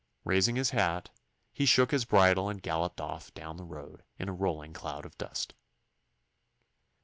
Raising 0.25 0.55
his 0.55 0.71
hat, 0.71 1.11
he 1.53 1.67
shook 1.67 1.91
his 1.91 2.05
bridle 2.05 2.49
and 2.49 2.59
galloped 2.59 2.99
off 2.99 3.31
down 3.35 3.57
the 3.57 3.63
road 3.63 4.01
in 4.17 4.29
a 4.29 4.33
rolling 4.33 4.73
cloud 4.73 5.05
of 5.05 5.15
dust. 5.19 5.53